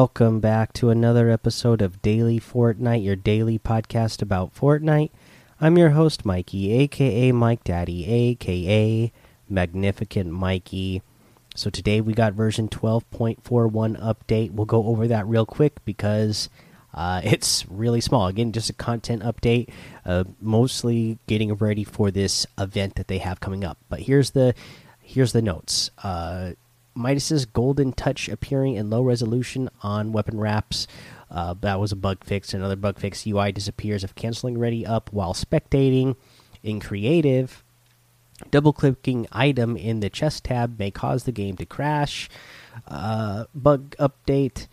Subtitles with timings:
[0.00, 5.10] Welcome back to another episode of Daily Fortnite, your daily podcast about Fortnite.
[5.60, 9.10] I'm your host, Mikey, aka Mike Daddy, aka
[9.48, 11.02] Magnificent Mikey.
[11.56, 14.52] So today we got version 12.41 update.
[14.52, 16.48] We'll go over that real quick because
[16.94, 18.28] uh, it's really small.
[18.28, 19.68] Again, just a content update,
[20.06, 23.78] uh, mostly getting ready for this event that they have coming up.
[23.88, 24.54] But here's the
[25.00, 25.90] here's the notes.
[26.04, 26.52] Uh,
[26.98, 30.86] Midas's golden touch appearing in low resolution on weapon wraps.
[31.30, 32.52] Uh, that was a bug fix.
[32.52, 33.26] Another bug fix.
[33.26, 36.16] UI disappears if canceling ready up while spectating.
[36.62, 37.62] In creative,
[38.50, 42.28] double clicking item in the chest tab may cause the game to crash.
[42.86, 44.66] Uh, bug update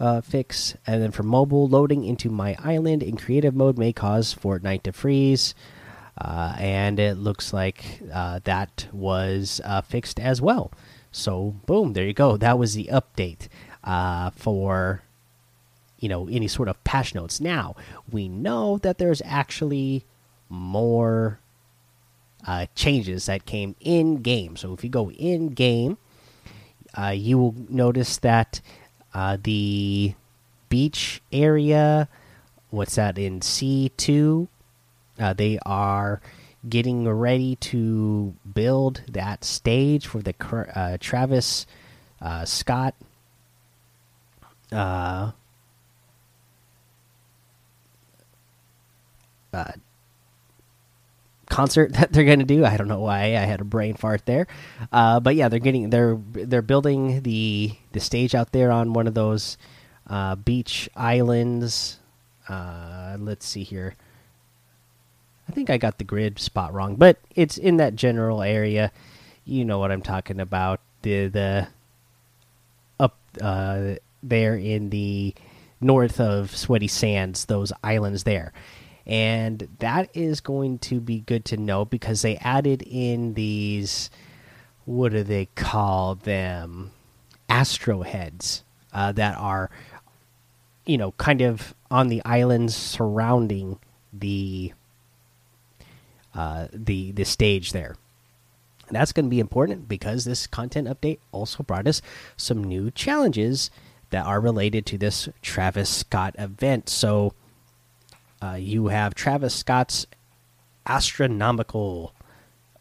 [0.00, 0.76] uh, fix.
[0.86, 4.92] And then for mobile, loading into my island in creative mode may cause Fortnite to
[4.92, 5.54] freeze.
[6.20, 10.72] Uh, and it looks like uh, that was uh, fixed as well.
[11.10, 12.36] So boom, there you go.
[12.36, 13.48] That was the update
[13.84, 15.02] uh, for
[15.98, 17.40] you know any sort of patch notes.
[17.40, 17.74] Now
[18.10, 20.04] we know that there's actually
[20.48, 21.40] more
[22.46, 24.56] uh, changes that came in game.
[24.56, 25.98] So if you go in game,
[26.96, 28.60] uh, you will notice that
[29.12, 30.14] uh, the
[30.68, 32.08] beach area,
[32.70, 34.48] what's that in C two?
[35.18, 36.20] Uh, they are
[36.66, 40.34] getting ready to build that stage for the
[40.74, 41.66] uh, Travis
[42.20, 42.94] uh, Scott
[44.72, 45.30] uh,
[49.52, 49.72] uh
[51.48, 52.64] concert that they're going to do.
[52.64, 54.46] I don't know why I had a brain fart there,
[54.92, 59.06] uh, but yeah, they're getting they're they're building the the stage out there on one
[59.06, 59.56] of those
[60.08, 61.98] uh, beach islands.
[62.48, 63.94] let's see here.
[65.48, 68.92] I think I got the grid spot wrong, but it's in that general area.
[69.44, 70.80] You know what I'm talking about.
[71.02, 71.68] The the
[73.00, 75.34] up uh, there in the
[75.80, 78.52] north of Sweaty Sands, those islands there.
[79.06, 84.10] And that is going to be good to know because they added in these
[84.84, 86.92] what do they call them?
[87.48, 89.70] Astro heads uh, that are
[90.84, 93.78] you know kind of on the islands surrounding
[94.12, 94.72] the
[96.38, 97.96] uh, the the stage there.
[98.86, 102.00] And that's going to be important because this content update also brought us
[102.36, 103.72] some new challenges
[104.10, 106.88] that are related to this Travis Scott event.
[106.88, 107.34] So
[108.40, 110.06] uh, you have Travis Scott's
[110.86, 112.14] astronomical,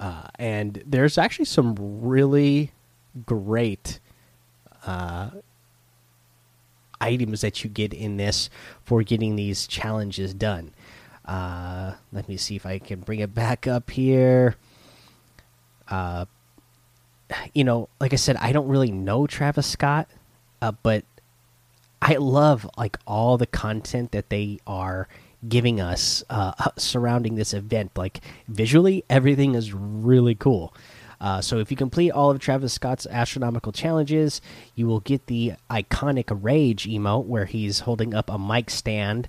[0.00, 2.72] uh, and there's actually some really
[3.24, 4.00] great
[4.84, 5.30] uh,
[7.00, 8.50] items that you get in this
[8.82, 10.72] for getting these challenges done.
[11.24, 14.56] Uh, let me see if I can bring it back up here.
[15.88, 16.26] Uh,
[17.52, 20.08] you know, like I said, I don't really know Travis Scott,
[20.60, 21.04] uh, but
[22.02, 25.08] I love like all the content that they are
[25.48, 27.92] giving us uh, surrounding this event.
[27.96, 30.74] Like visually, everything is really cool.
[31.20, 34.42] Uh, so if you complete all of Travis Scott's astronomical challenges,
[34.74, 39.28] you will get the iconic Rage emote where he's holding up a mic stand,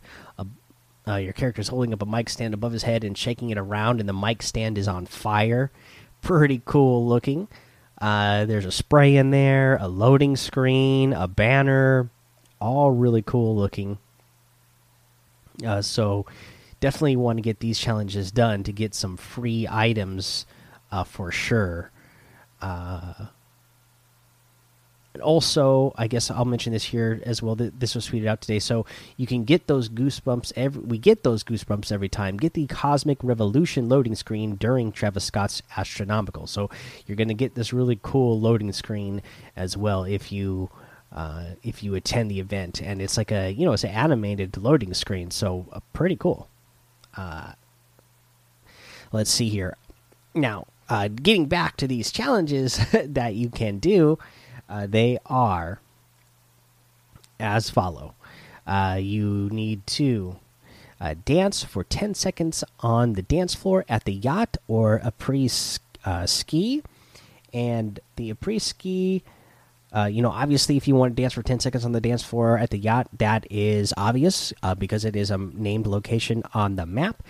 [1.08, 3.58] uh, your character is holding up a mic stand above his head and shaking it
[3.58, 5.72] around, and the mic stand is on fire.
[6.22, 7.48] Pretty cool looking.
[8.02, 12.10] Uh, there's a spray in there, a loading screen, a banner,
[12.60, 13.98] all really cool looking.
[15.66, 16.26] Uh, so
[16.80, 20.46] definitely want to get these challenges done to get some free items
[20.92, 21.92] uh, for sure.
[25.16, 27.56] And also, I guess I'll mention this here as well.
[27.56, 30.82] That this was tweeted out today, so you can get those goosebumps every.
[30.82, 32.36] We get those goosebumps every time.
[32.36, 36.48] Get the Cosmic Revolution loading screen during Travis Scott's Astronomical.
[36.48, 36.70] So
[37.08, 39.22] you're going to get this really cool loading screen
[39.56, 40.70] as well if you
[41.14, 44.58] uh, if you attend the event, and it's like a you know it's an animated
[44.58, 46.50] loading screen, so uh, pretty cool.
[47.16, 47.54] Uh,
[49.14, 49.78] let's see here.
[50.34, 54.20] Now, uh, getting back to these challenges that you can do.
[54.70, 55.80] Uh, they are
[57.40, 58.16] as follow.
[58.66, 60.38] Uh, you need to
[61.00, 66.26] uh, dance for 10 seconds on the dance floor at the yacht or après uh,
[66.26, 66.82] ski.
[67.54, 69.24] And the après ski,
[69.96, 72.24] uh, you know, obviously, if you want to dance for 10 seconds on the dance
[72.24, 76.76] floor at the yacht, that is obvious uh, because it is a named location on
[76.76, 77.24] the map.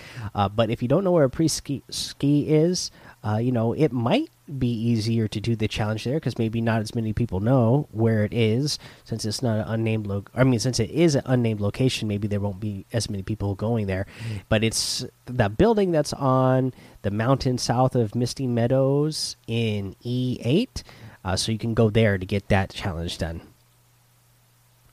[0.55, 2.91] but if you don't know where après ski, ski is,
[3.39, 4.29] you know, it might
[4.59, 8.23] be easier to do the challenge there because maybe not as many people know where
[8.23, 11.61] it is since it's not an unnamed lo I mean, since it is an unnamed
[11.61, 14.05] location, maybe there won't be as many people going there.
[14.27, 14.41] Mm.
[14.49, 20.83] But it's that building that's on the mountain south of Misty Meadows in E8.
[21.23, 23.41] Uh, so you can go there to get that challenge done.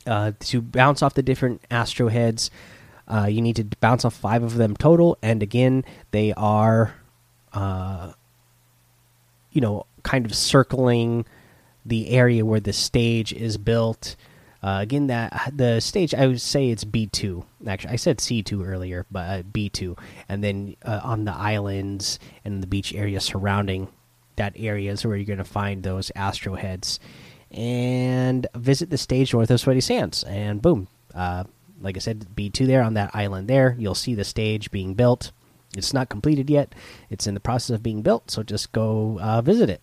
[0.06, 2.50] Uh, to bounce off the different astro heads,
[3.06, 6.94] uh, you need to bounce off five of them total, and again, they are,
[7.52, 8.12] uh,
[9.52, 11.25] you know, kind of circling
[11.84, 14.16] the area where the stage is built.
[14.62, 17.44] Uh, again, that the stage I would say it's B two.
[17.66, 19.96] Actually, I said C two earlier, but uh, B two.
[20.28, 23.88] And then uh, on the islands and the beach area surrounding
[24.37, 27.00] that area is where you're going to find those astro heads.
[27.50, 31.44] And visit the stage north of Sweaty Sands, and boom, uh,
[31.81, 33.48] like I said, B two there on that island.
[33.48, 35.32] There, you'll see the stage being built.
[35.76, 36.74] It's not completed yet.
[37.10, 39.80] It's in the process of being built, so just go uh, visit it.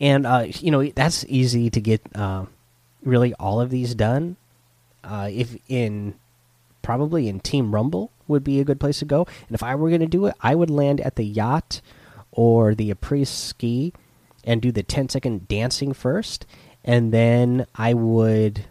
[0.00, 2.46] And uh, you know that's easy to get uh,
[3.02, 4.36] really all of these done.
[5.02, 6.14] Uh, if in
[6.82, 9.26] probably in Team Rumble would be a good place to go.
[9.48, 11.80] And if I were going to do it, I would land at the yacht
[12.30, 13.92] or the après ski
[14.44, 16.46] and do the 10 second dancing first,
[16.84, 18.64] and then I would,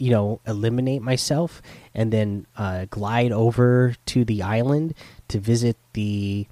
[0.00, 1.60] you know, eliminate myself
[1.94, 4.94] and then uh, glide over to the island
[5.28, 6.46] to visit the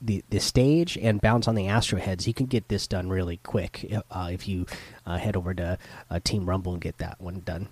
[0.00, 2.26] the the stage and bounce on the Astro heads.
[2.26, 4.66] You can get this done really quick uh, if you
[5.04, 5.78] uh, head over to
[6.10, 7.68] uh, Team Rumble and get that one done.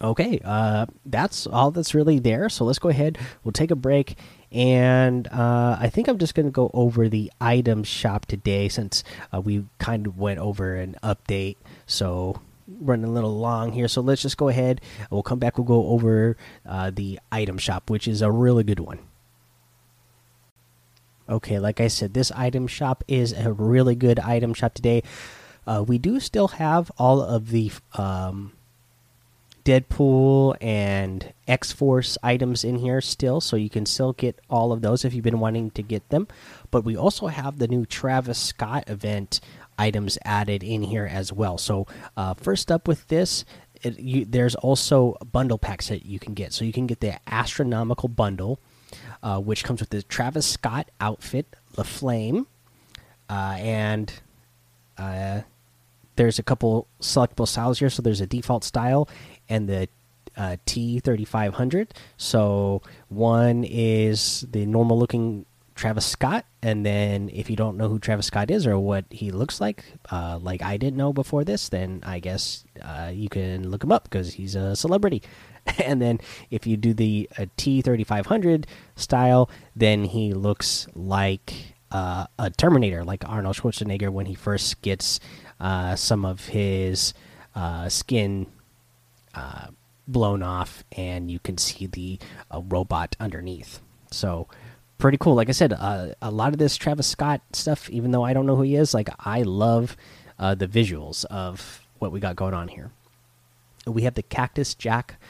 [0.00, 2.48] Okay, uh, that's all that's really there.
[2.48, 3.18] So let's go ahead.
[3.42, 4.16] We'll take a break,
[4.52, 9.02] and uh, I think I'm just going to go over the item shop today since
[9.32, 11.56] uh, we kind of went over an update.
[11.86, 13.88] So running a little long here.
[13.88, 14.80] So let's just go ahead.
[15.10, 15.58] We'll come back.
[15.58, 19.00] We'll go over the item shop, which is a really good one.
[21.28, 25.02] Okay, like I said, this item shop is a really good item shop today.
[25.66, 28.52] Uh, we do still have all of the um,
[29.64, 34.82] Deadpool and X Force items in here still, so you can still get all of
[34.82, 36.28] those if you've been wanting to get them.
[36.70, 39.40] But we also have the new Travis Scott event
[39.78, 41.58] items added in here as well.
[41.58, 41.86] So,
[42.16, 43.44] uh, first up with this,
[43.82, 46.52] it, you, there's also bundle packs that you can get.
[46.52, 48.58] So, you can get the astronomical bundle
[49.22, 52.46] uh, which comes with the Travis Scott outfit, the Flame,
[53.28, 54.12] uh, and
[54.98, 55.40] uh,
[56.16, 57.90] there's a couple selectable styles here.
[57.90, 59.08] So there's a default style
[59.48, 59.88] and the
[60.36, 61.90] uh, T3500.
[62.16, 65.44] So one is the normal looking
[65.76, 69.30] Travis Scott, and then if you don't know who Travis Scott is or what he
[69.30, 73.70] looks like, uh, like I didn't know before this, then I guess uh, you can
[73.70, 75.22] look him up because he's a celebrity.
[75.84, 76.18] and then
[76.50, 78.64] if you do the uh, T3500
[78.96, 81.52] style, then he looks like
[81.92, 85.20] uh, a Terminator, like Arnold Schwarzenegger when he first gets
[85.60, 87.12] uh, some of his
[87.88, 88.46] skin
[90.08, 92.18] blown off, and you can see the
[92.50, 93.80] robot underneath.
[94.10, 94.48] So
[94.98, 95.34] pretty cool.
[95.34, 98.56] Like I said, a lot of this Travis Scott stuff, even though I don't know
[98.56, 99.96] who he is, like I love
[100.38, 102.90] the visuals of what we got going on here.
[103.86, 105.20] We have the Cactus Jack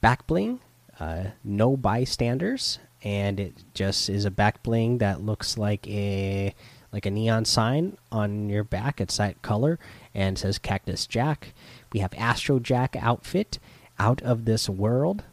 [0.00, 0.60] back bling,
[1.00, 6.54] uh, no bystanders, and it just is a back bling that looks like a
[6.92, 9.00] like a neon sign on your back.
[9.00, 9.78] It's that color
[10.14, 11.52] and says Cactus Jack.
[11.92, 13.58] We have Astro Jack outfit,
[13.98, 15.24] out of this world,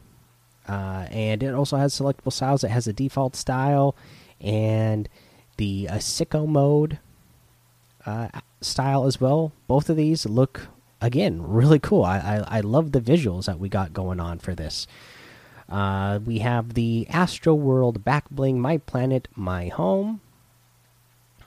[0.72, 2.64] uh, and it also has selectable styles.
[2.64, 3.94] It has a default style
[4.40, 5.06] and
[5.58, 6.98] the uh, sicko mode
[8.06, 8.28] uh,
[8.62, 9.52] style as well.
[9.68, 12.04] Both of these look again, really cool.
[12.04, 14.86] I, I, I love the visuals that we got going on for this.
[15.68, 20.22] Uh, we have the Astro World Back Bling, My Planet, My Home.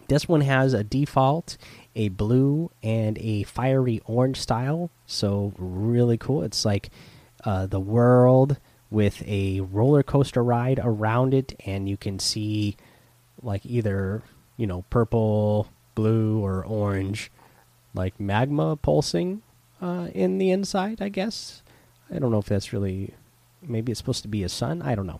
[0.07, 1.57] This one has a default,
[1.95, 4.91] a blue, and a fiery orange style.
[5.07, 6.43] So, really cool.
[6.43, 6.91] It's like
[7.43, 8.57] uh, the world
[8.95, 12.77] with a roller coaster ride around it, and you can see
[13.43, 14.23] like either,
[14.55, 17.29] you know, purple, blue, or orange
[17.93, 19.41] like magma pulsing
[19.81, 21.01] uh, in the inside.
[21.01, 21.61] I guess
[22.09, 23.13] I don't know if that's really
[23.61, 24.81] maybe it's supposed to be a sun.
[24.81, 25.19] I don't know.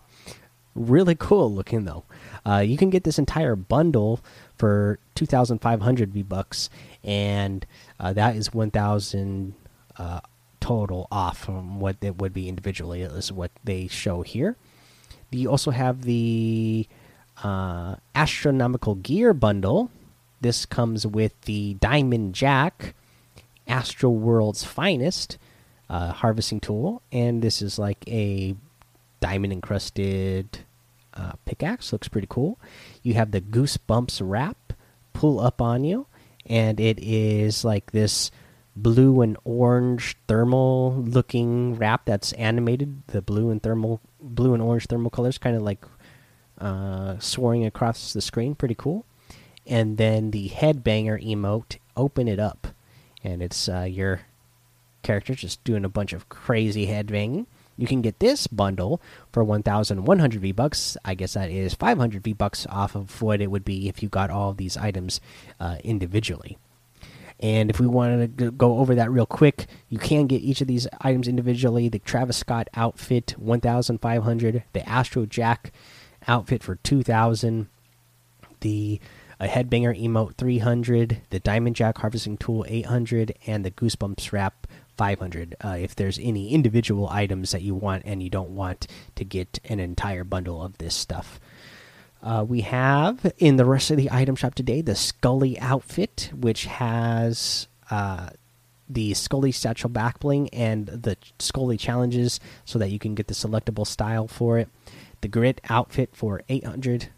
[0.74, 2.04] Really cool looking though.
[2.46, 4.20] Uh, you can get this entire bundle
[4.56, 6.70] for two thousand five hundred V bucks,
[7.04, 7.66] and
[8.00, 9.52] uh, that is one thousand
[9.98, 10.20] uh,
[10.66, 13.02] total off from what it would be individually.
[13.02, 14.56] Is what they show here.
[15.30, 16.86] You also have the
[17.42, 19.90] uh, astronomical gear bundle
[20.40, 22.94] this comes with the Diamond Jack,
[23.66, 25.38] Astro World's finest
[25.88, 28.54] uh, harvesting tool, and this is like a
[29.20, 30.58] diamond encrusted
[31.14, 31.92] uh, pickaxe.
[31.92, 32.58] Looks pretty cool.
[33.02, 34.74] You have the Goosebumps wrap,
[35.12, 36.06] pull up on you,
[36.44, 38.30] and it is like this
[38.76, 43.02] blue and orange thermal looking wrap that's animated.
[43.08, 45.84] The blue and thermal, blue and orange thermal colors, kind of like
[46.58, 48.54] uh, soaring across the screen.
[48.54, 49.04] Pretty cool
[49.66, 52.68] and then the headbanger emote open it up
[53.24, 54.20] and it's uh, your
[55.02, 57.46] character just doing a bunch of crazy headbanging.
[57.76, 59.02] You can get this bundle
[59.32, 60.96] for 1,100 V bucks.
[61.04, 64.08] I guess that is 500 V bucks off of what it would be if you
[64.08, 65.20] got all of these items
[65.60, 66.56] uh, individually.
[67.40, 70.68] And if we wanted to go over that real quick, you can get each of
[70.68, 71.88] these items individually.
[71.88, 74.62] The Travis Scott outfit, 1,500.
[74.72, 75.72] The Astro Jack
[76.26, 77.68] outfit for 2,000.
[78.60, 79.00] The
[79.38, 84.66] a headbanger emote 300 the diamond jack harvesting tool 800 and the goosebumps wrap
[84.96, 89.24] 500 uh, if there's any individual items that you want and you don't want to
[89.24, 91.38] get an entire bundle of this stuff
[92.26, 96.66] uh, we have in the rest of the item shop today the skully outfit which
[96.66, 98.30] has uh,
[98.88, 103.34] the skully satchel back bling and the skully challenges so that you can get the
[103.34, 104.68] selectable style for it.
[105.20, 107.08] The grit outfit for 800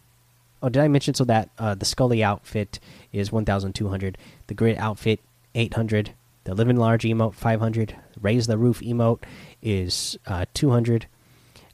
[0.60, 2.80] Oh, did I mention so that uh, the Skully outfit
[3.12, 5.20] is 1,200, the Grit outfit
[5.54, 9.22] 800, the Living Large emote 500, Raise the Roof emote
[9.62, 11.06] is uh, 200,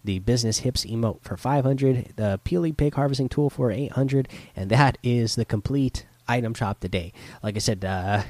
[0.05, 4.99] the Business Hips emote for 500, the Peely Pig Harvesting Tool for 800, and that
[5.03, 7.13] is the complete item shop today.
[7.43, 8.23] Like I said, uh,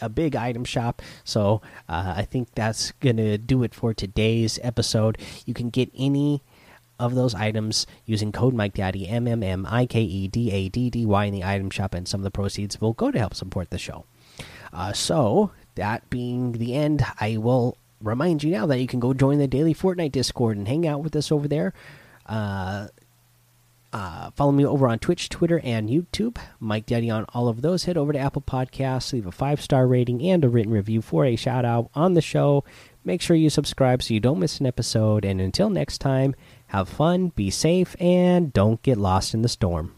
[0.00, 1.02] a big item shop.
[1.24, 5.18] So uh, I think that's gonna do it for today's episode.
[5.44, 6.42] You can get any
[6.98, 10.68] of those items using code Mike Daddy M M M I K E D A
[10.68, 13.18] D D Y in the item shop, and some of the proceeds will go to
[13.18, 14.04] help support the show.
[14.72, 19.14] Uh, so that being the end, I will remind you now that you can go
[19.14, 21.72] join the daily Fortnite Discord and hang out with us over there.
[22.26, 22.88] Uh,
[23.92, 26.36] uh, follow me over on Twitch, Twitter, and YouTube.
[26.60, 27.84] Mike Daddy on all of those.
[27.84, 31.24] Head over to Apple Podcasts, leave a five star rating and a written review for
[31.24, 32.62] a shout out on the show.
[33.04, 35.24] Make sure you subscribe so you don't miss an episode.
[35.24, 36.34] And until next time,
[36.68, 39.95] have fun, be safe, and don't get lost in the storm.